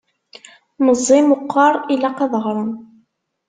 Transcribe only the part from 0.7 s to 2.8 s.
Meẓẓi meqqer, ilaq ad ɣren!